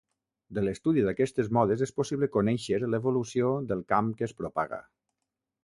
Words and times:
De 0.57 0.61
l'estudi 0.61 1.03
d'aquestes 1.07 1.51
modes 1.57 1.83
és 1.87 1.93
possible 1.99 2.31
conèixer 2.37 2.81
l'evolució 2.95 3.53
del 3.73 3.87
camp 3.95 4.13
que 4.21 4.29
es 4.31 4.37
propaga. 4.43 4.85